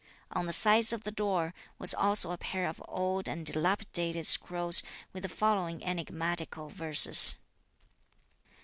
[0.31, 4.81] On the sides of the door was also a pair of old and dilapidated scrolls
[5.13, 7.35] with the following enigmatical verses.